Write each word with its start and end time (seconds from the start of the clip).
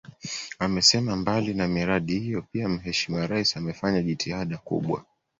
Amesema 0.59 1.15
mbali 1.15 1.53
na 1.53 1.67
miradi 1.67 2.19
hiyo 2.19 2.41
pia 2.41 2.69
Mheshimiwa 2.69 3.27
Rais 3.27 3.57
amefanya 3.57 4.01
jitihada 4.01 4.57
kubwa 4.57 5.05